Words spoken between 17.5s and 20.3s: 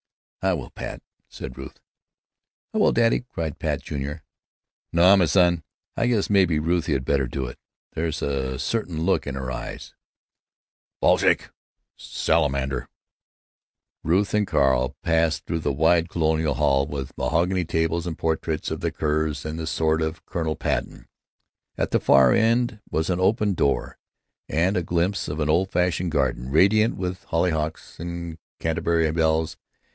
tables and portraits of the Kerrs and the sword of